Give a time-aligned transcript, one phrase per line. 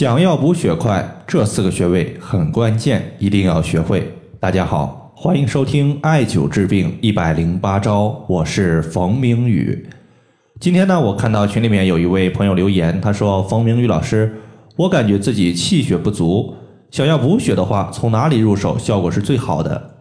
[0.00, 4.10] 想要补血快，这四个穴位很关键，一定要学会。
[4.40, 9.86] 大家好，欢迎收听艾灸治病一百零八招，我是冯明宇。
[10.58, 14.40] 今天呢，我看到群里面有一位朋友留言，他说：“冯明宇老师，
[14.76, 16.54] 我感觉自己气血不足，
[16.90, 19.96] 想要补血的话，从哪里入手效果是最好的？”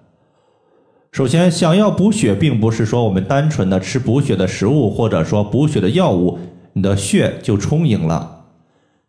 [1.12, 6.40] 首先，想要补血，并不是说我们单纯的吃补血的食物，或者说补血的药物，
[6.72, 8.38] 你的血就充盈了。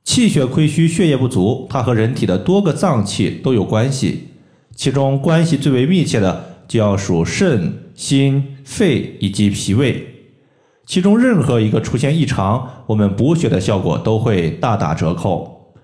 [0.04, 4.28] 气血亏虚、血液不足，它和人体的多个脏器都有关系，
[4.74, 10.06] 其中关系最为密切的就要数肾、心、肺以及脾胃。
[10.84, 15.74] 其中任何一个出现异常，我们补血的效果都会大打折扣。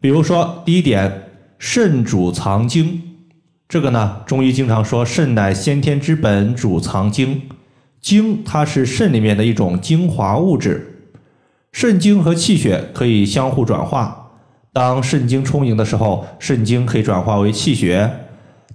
[0.00, 1.24] 比如说，第一点，
[1.58, 3.02] 肾主藏精，
[3.68, 7.42] 这个呢，中医经常说肾乃先天之本，主藏精。
[8.00, 10.99] 精它是肾里面的一种精华物质。
[11.72, 14.30] 肾精和气血可以相互转化。
[14.72, 18.08] 当肾精充盈的时候，肾精可以转化为气血；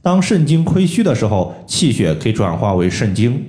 [0.02, 3.46] 当肾精亏虚的时候，气血可以转化为肾精。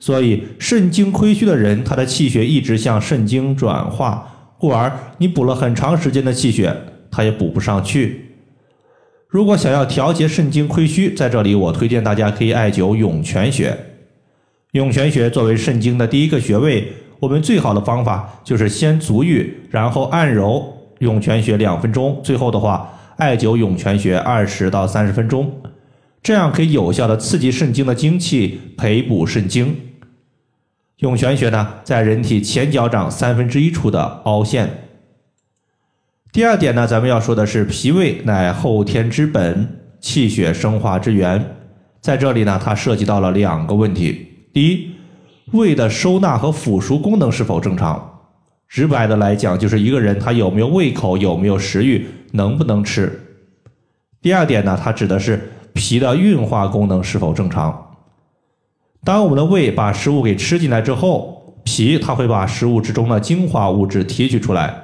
[0.00, 6.74] 所以，肾精亏虚的人，他的气血一直向肾精转化，故而你补了很长时间的气血，
[7.10, 8.30] 他也补不上去。
[9.28, 13.76] 如果想要调节肾精亏虚，在这里我推荐大家可以艾灸涌泉穴。
[14.72, 16.92] 涌泉穴作为肾经的第一个穴位。
[17.22, 25.62] 我们最好的方法就是先足浴，然后按揉涌泉穴两分钟，最后的话艾灸涌泉穴二十到三十分钟，
[26.20, 29.76] 这样可以有效的刺激肾经的精气，培补肾精。
[30.96, 34.68] 涌泉穴呢，在人体前脚掌三分之一处的凹陷。
[36.32, 41.54] 第二点呢，咱们要说的是脾胃乃后天之本，气血生化之源，
[42.00, 44.90] 在这里呢，它涉及到了两个问题，第一。
[45.50, 48.20] 胃的收纳和腐熟功能是否正常？
[48.68, 53.20] 直白的来讲，就是一个人他有没有胃口，有没有食欲，能不能吃。
[54.22, 57.96] 第二点呢，它指的是脾的运化功能是否正常。
[59.04, 64.74] 当我们的胃把食物给吃进来之后，脾它会把食物之中的精华物质提取出来，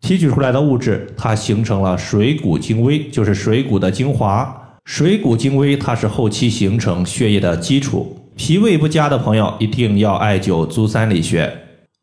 [0.00, 4.78] 提取出来的物质它形成了水谷精微，就是水谷的精华。
[4.84, 8.19] 水谷精微它是后期形成血液的基础。
[8.42, 11.58] 脾胃不佳的朋友一定要艾灸足三里穴。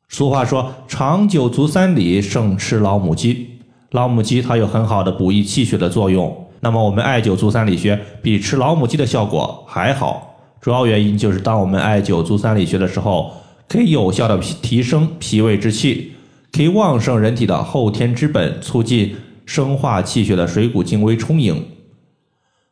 [0.08, 3.58] 俗话说：“长久足三里，胜吃老母鸡。”
[3.90, 6.48] 老母鸡它有很好的补益气血的作用。
[6.60, 10.36] 那么我们艾灸足三里穴比吃老母鸡的效果还好。
[10.62, 13.34] 主要原因就是当我们艾灸足三里穴的时候，
[13.68, 16.12] 可以有效的提升脾胃之气，
[16.52, 19.16] 可以旺盛人体的后天之本，促进
[19.48, 21.66] 生化气血的水谷精微充盈。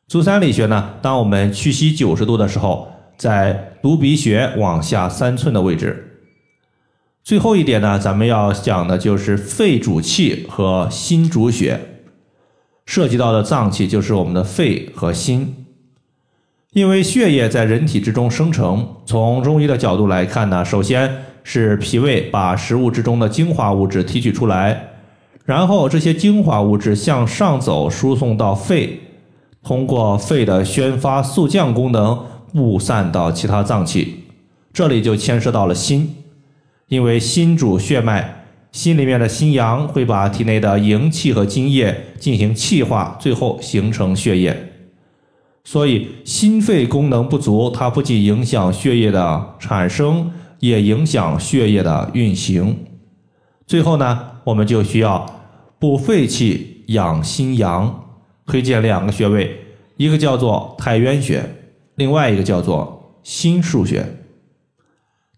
[0.08, 2.90] 足三里穴呢，当我们屈膝九十度的时候。
[3.18, 6.12] 在犊鼻穴往下三寸的位置。
[7.24, 11.80] 最后一点呢，咱们要讲的就是肺主气和心主血，
[12.86, 15.66] 涉及到的脏器就是我们的肺和心。
[16.74, 24.90] 因为血液在人体之中生成，从中医的角度来看呢，首先是脾胃把食物之中的精华物质提取出来，
[25.46, 29.00] 然后这些精华物质向上走，输送到肺，
[29.64, 32.24] 通过肺的宣发速降功能。
[32.56, 34.24] 布散到其他脏器，
[34.72, 36.16] 这里就牵涉到了心，
[36.88, 44.72] 因为心主血脉，心里面的心阳会把体内的营气和津液进行气化，最后形成血液。
[45.66, 52.78] 所以心肺功能不足，它不仅影响血液的产生，也影响血液的运行。
[53.68, 55.26] 最后呢，我们就需要
[55.78, 58.06] 补肺气、养心阳，
[58.46, 59.60] 推荐两个穴位，
[59.98, 61.44] 一个叫做太渊穴。
[61.96, 64.06] 另外一个叫做心腧穴，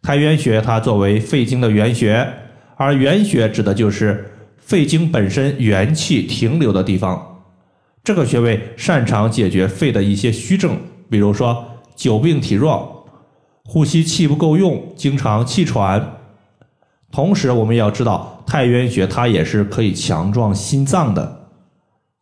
[0.02, 2.28] 太渊穴它作为肺经的原穴，
[2.76, 7.44] 而原穴指的就是肺经本身元气停留的地方。
[8.04, 10.78] 这个穴位擅长解决肺的一些虚症，
[11.10, 11.64] 比如说
[11.96, 13.08] 久病体弱、
[13.64, 16.16] 呼吸气不够用、经常气喘。
[17.12, 21.50] 同时，我们要知道太渊穴它也是可以强壮心脏的，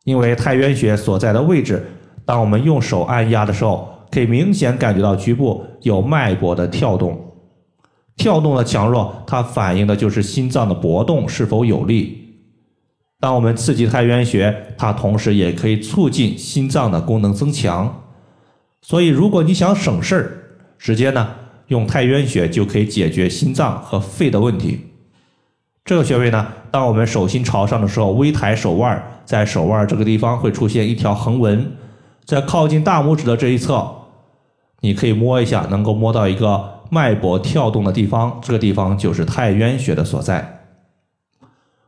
[0.04, 1.86] 因为太渊穴所在的位置，
[2.26, 3.95] 当我们用手按压的时候。
[4.16, 7.34] 可以明显感觉到局部有脉搏的跳动，
[8.16, 12.22] 跳动的强弱，它反映的就是心脏的搏动是否有力。
[13.20, 18.04] 当我们刺激太渊穴，它同时也可以促进心脏的功能增强。
[18.82, 20.32] 所以，如果你想省事儿，
[20.80, 21.36] 直接呢
[21.68, 24.80] 用太渊穴就可以解决心脏和肺的问题。
[25.84, 31.70] 这个穴位呢，当我们手心朝上的时候，微抬手腕，在手腕这个地方会出现一条横纹，
[32.24, 33.94] 在靠近大拇指的这一侧。
[34.82, 40.62] 你可以摸一下，能够摸到一个脉搏跳动的地方，这个地方就是太渊穴的所在。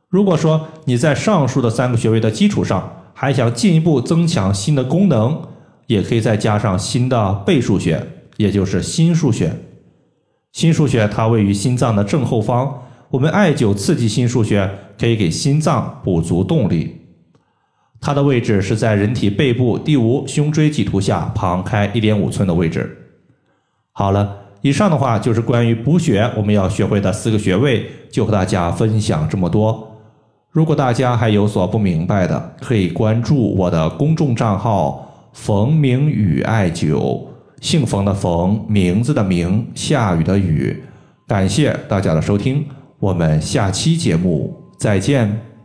[0.10, 5.42] 如果说你在上述的三个穴位的基础上，还想进一步增强心的功能，
[5.88, 8.08] 也可以再加上心的背腧穴，
[8.38, 9.54] 也就是心腧穴。
[10.54, 17.07] 心腧穴它位于心脏的正后方，我们艾灸刺激心腧穴，可以给心脏补足动力。
[18.00, 22.98] 它的位置是在人体背部第五胸椎棘突下旁开一点五寸的位置。
[23.92, 29.98] 好了，以上的话就是关于补血我们要学会的四个穴位，就和大家分享这么多。
[30.52, 37.28] 如果大家还有所不明白的，可以关注我的公众账号“冯明宇艾灸”，
[37.62, 40.84] 姓冯的冯，名字的名，下雨的雨。
[41.28, 42.66] 感谢大家的收听，
[43.00, 45.57] 我们下期节目再见。